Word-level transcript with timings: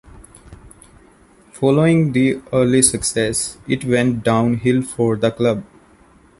Following 1.51 2.13
the 2.13 2.41
early 2.51 2.81
success, 2.81 3.59
it 3.67 3.85
went 3.85 4.23
down 4.23 4.55
hill 4.55 4.81
for 4.81 5.15
the 5.15 5.29
club. 5.29 5.63